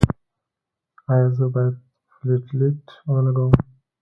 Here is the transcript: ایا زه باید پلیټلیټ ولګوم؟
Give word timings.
ایا 1.11 1.27
زه 1.37 1.45
باید 1.53 1.75
پلیټلیټ 2.13 2.81
ولګوم؟ 3.13 3.53